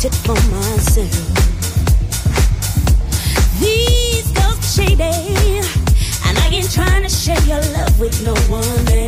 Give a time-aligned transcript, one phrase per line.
[0.00, 1.10] tip for myself.
[3.58, 5.02] These girls shady,
[6.24, 9.07] and I ain't trying to share your love with no one else.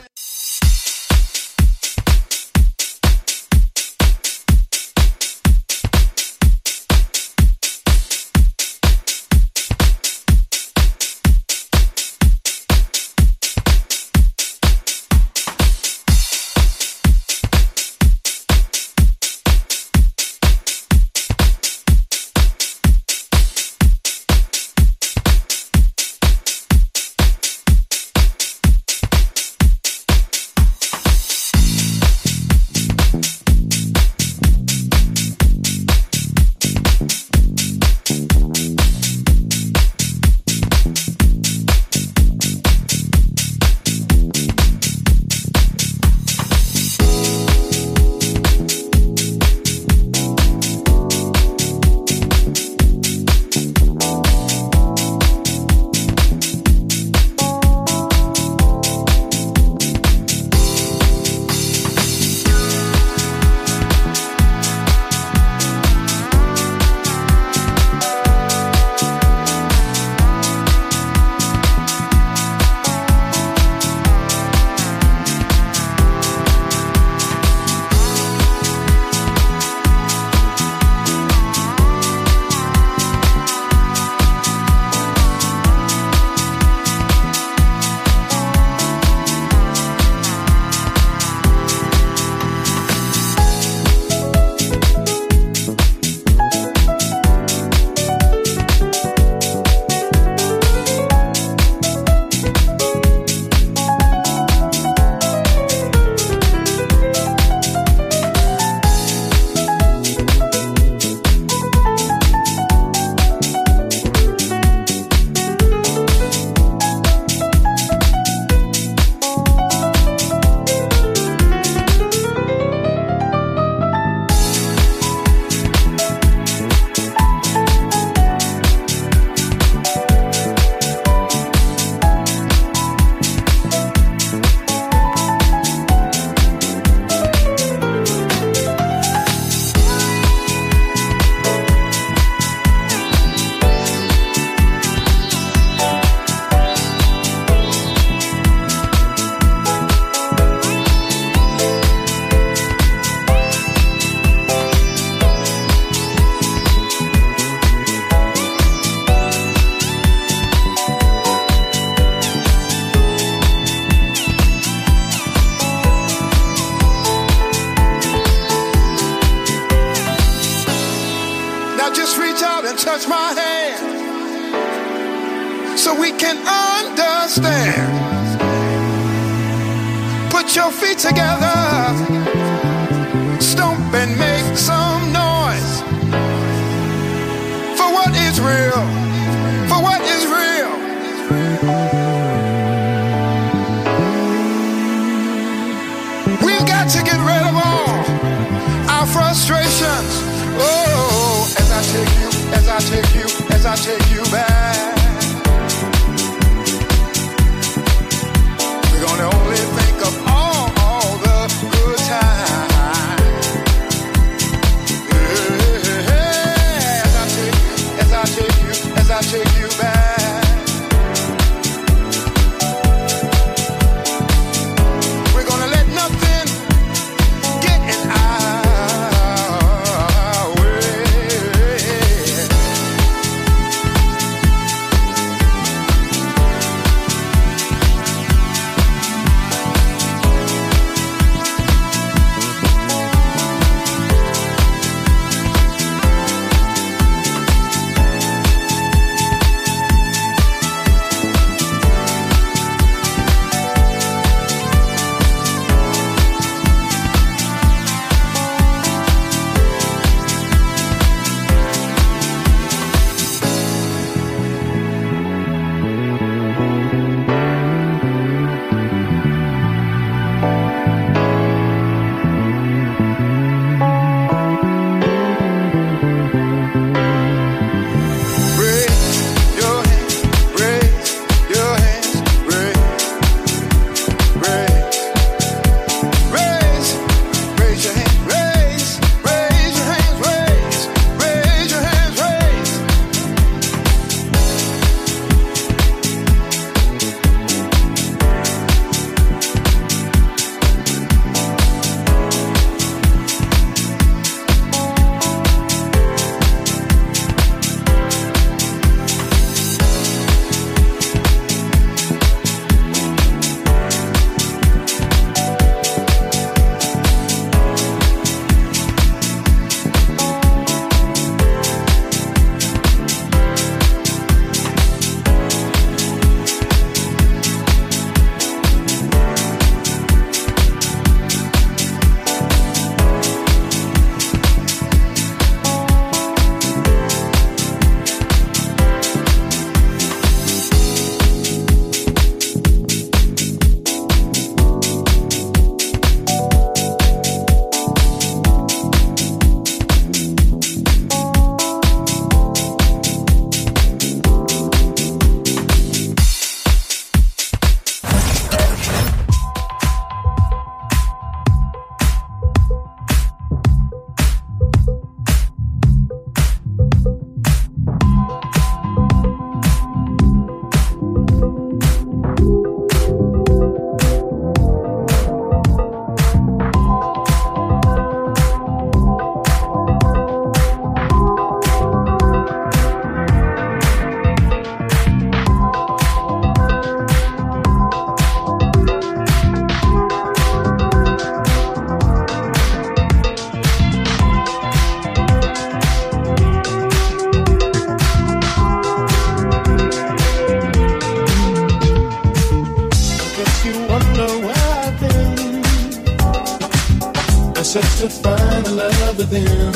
[407.71, 409.73] Search to find a love within.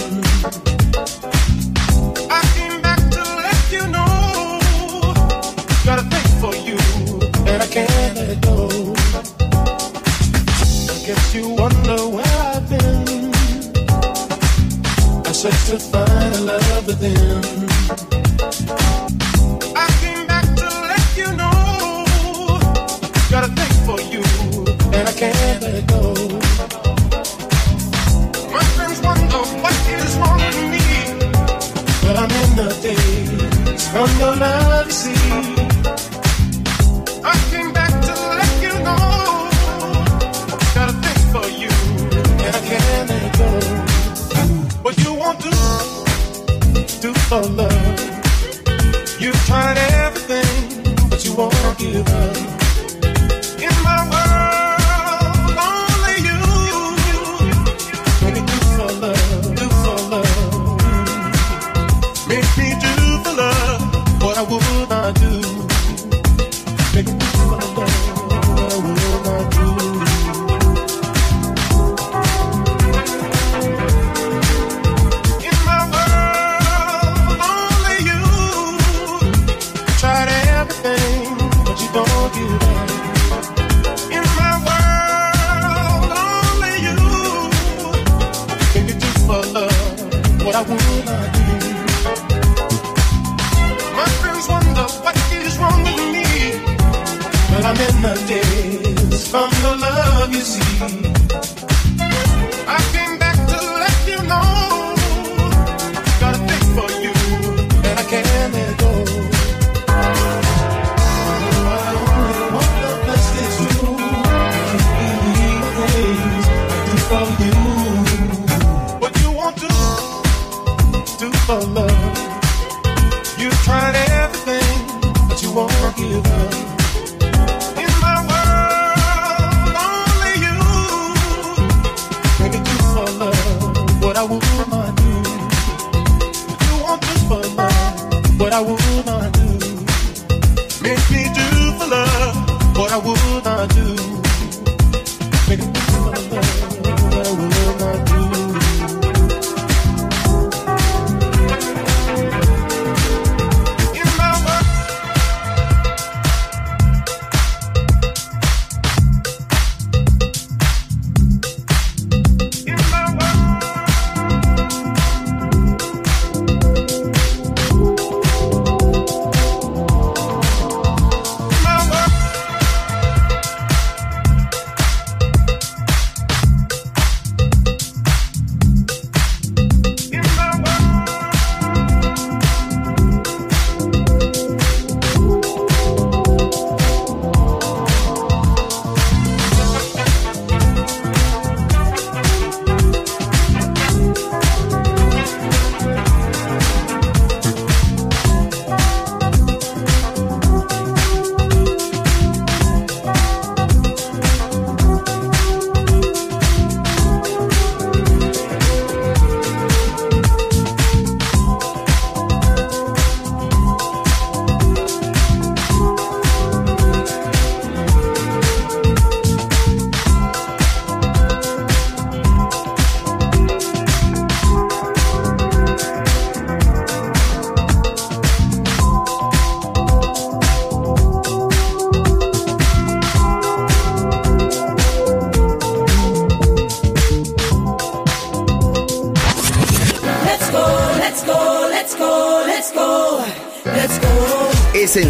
[2.29, 5.13] I came back to let you know.
[5.85, 6.77] Got a thing for you,
[7.47, 8.67] and I can't let it go.
[10.91, 13.33] I guess you wonder where I've been.
[15.25, 17.64] I search to find a love within.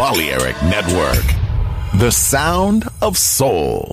[0.00, 1.26] Balearic Network,
[1.92, 3.92] The sound of soul.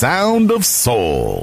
[0.00, 1.42] Sound of soul.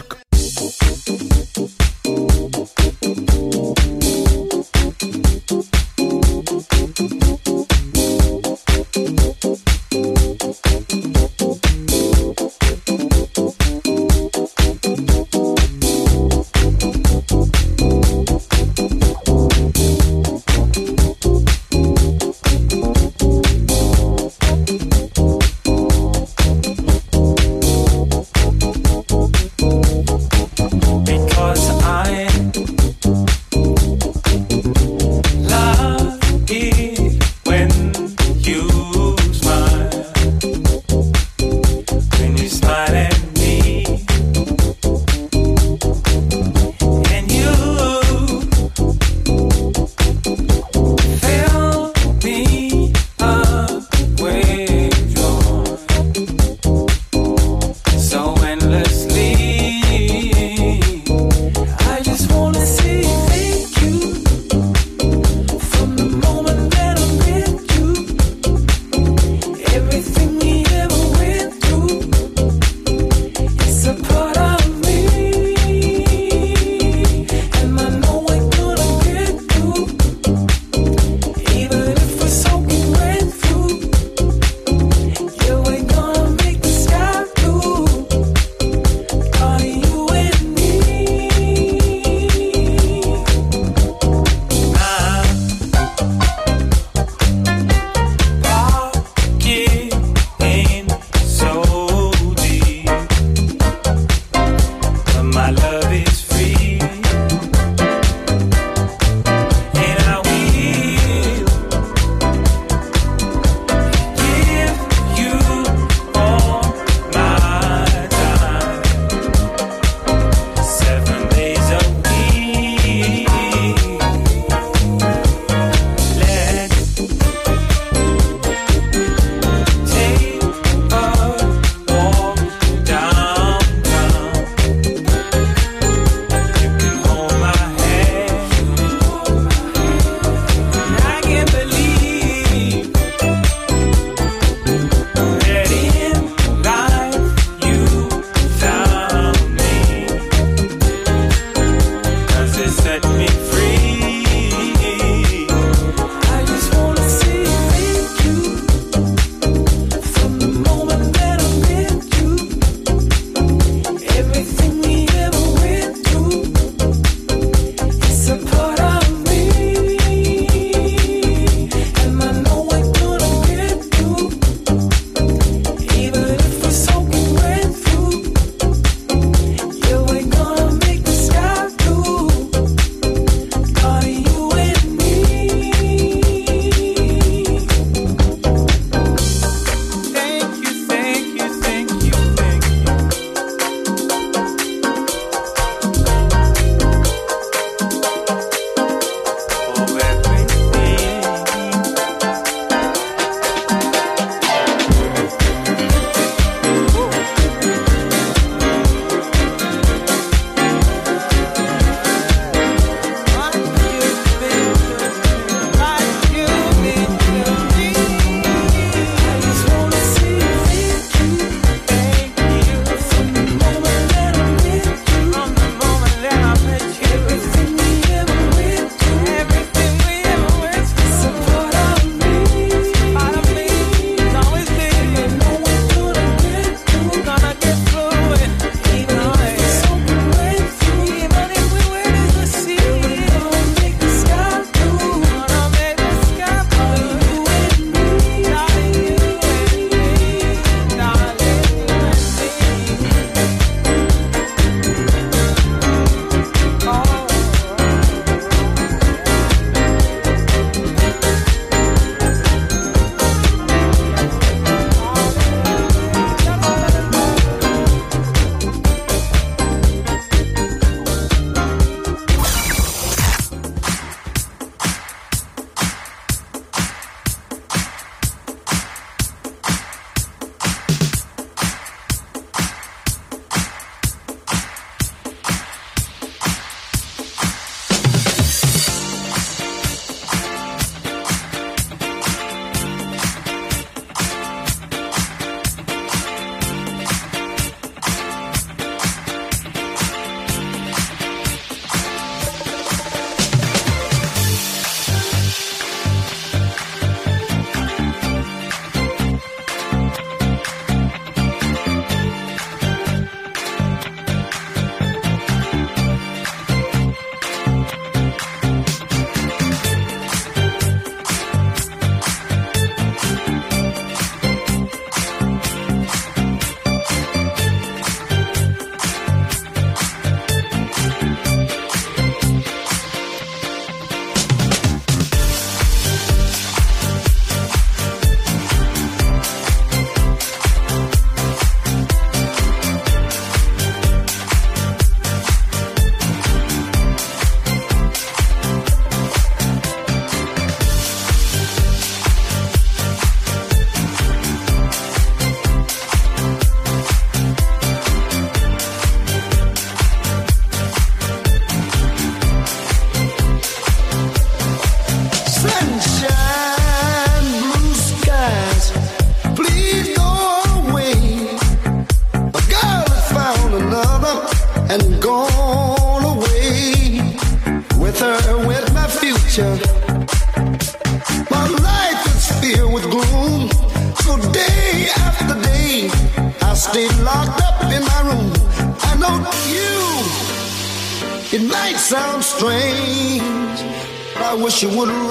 [394.81, 395.30] She would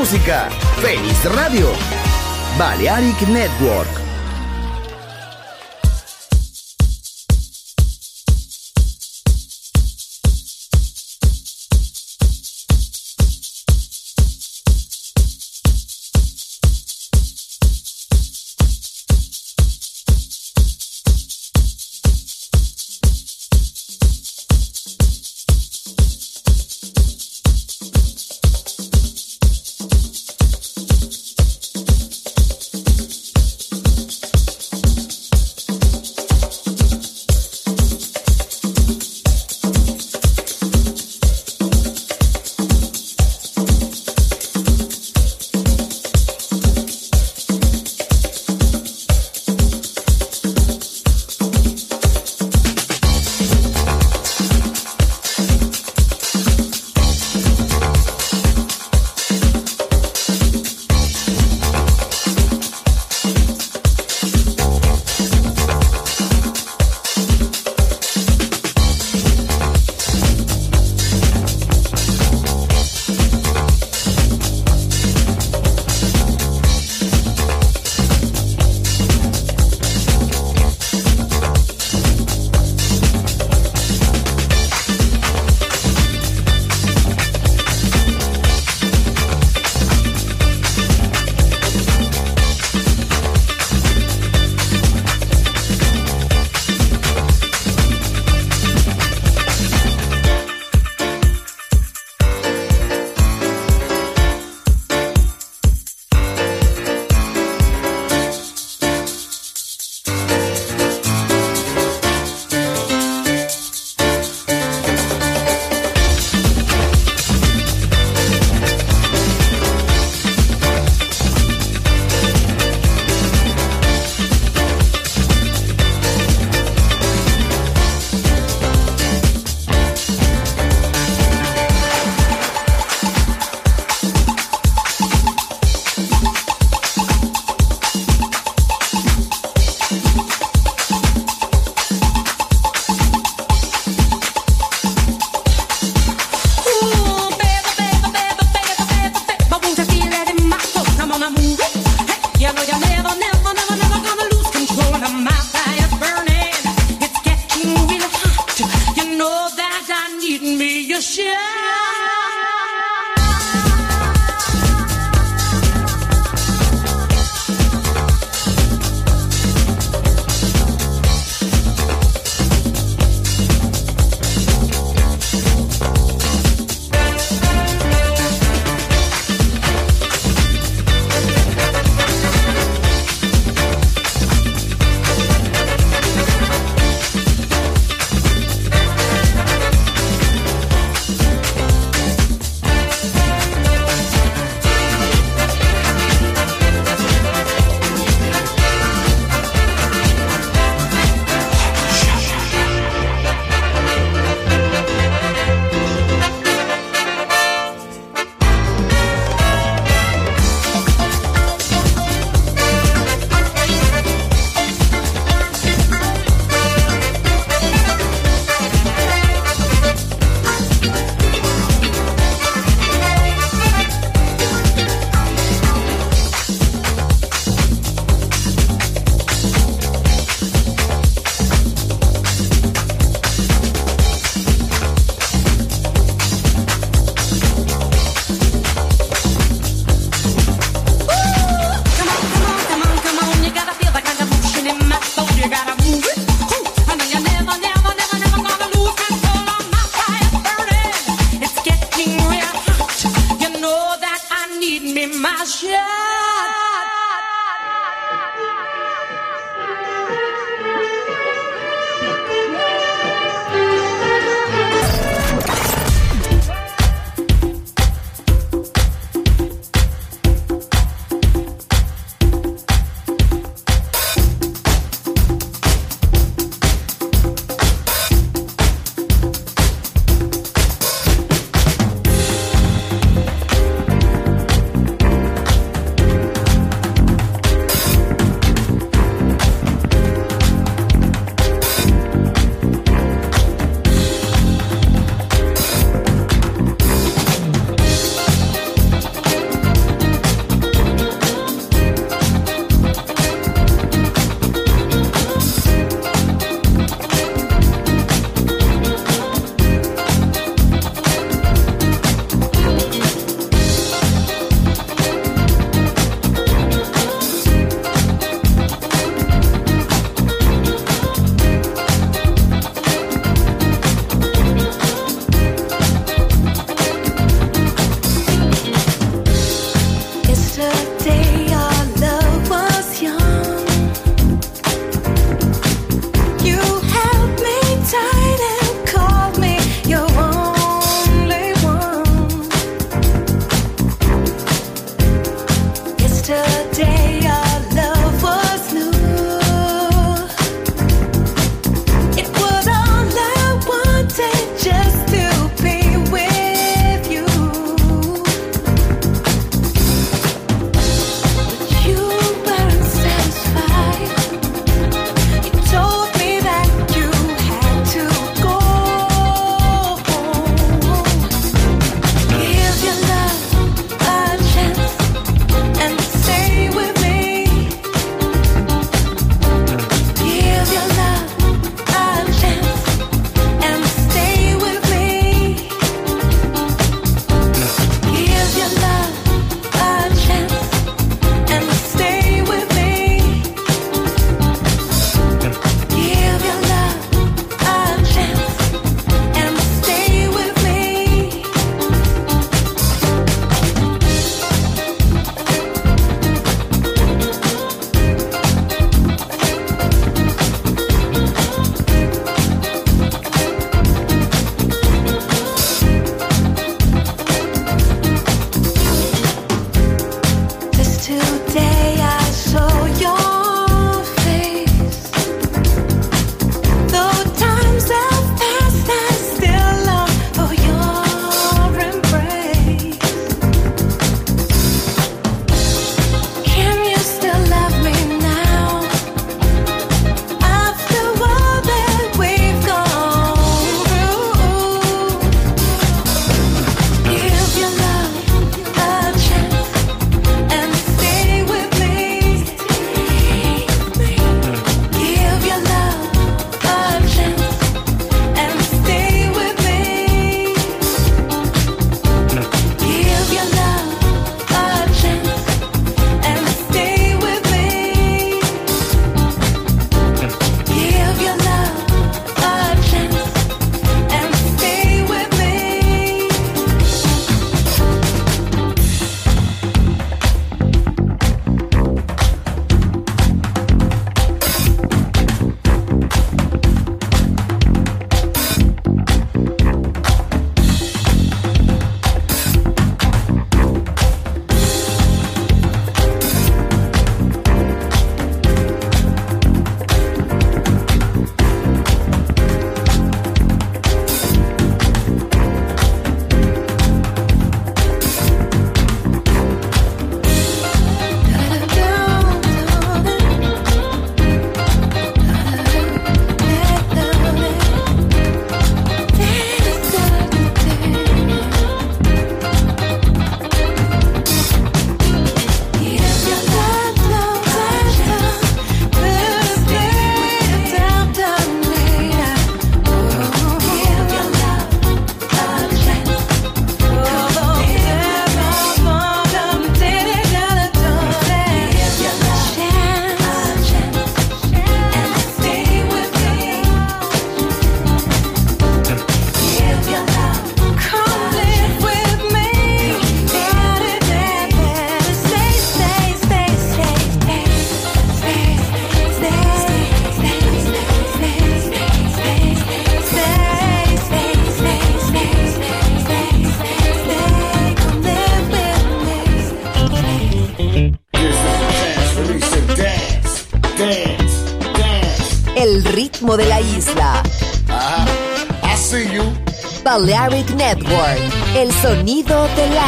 [0.00, 0.48] Música!
[0.80, 1.70] ¡Feliz radio!
[2.56, 3.89] Balearic Network.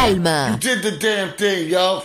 [0.03, 0.51] Alma.
[0.51, 2.03] You did the damn thing, yo.